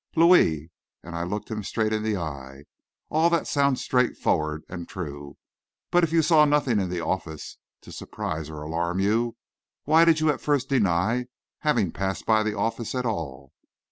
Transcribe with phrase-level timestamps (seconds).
[0.15, 0.71] "Louis,"
[1.03, 2.63] and I looked him straight in the eye,
[3.09, 5.37] "all that sounds straightforward and true.
[5.91, 9.35] But, if you saw nothing in the office to surprise or alarm you,
[9.83, 11.27] why did you at first deny
[11.59, 13.53] having passed by the office at all?"